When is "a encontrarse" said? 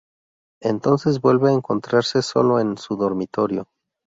1.51-2.23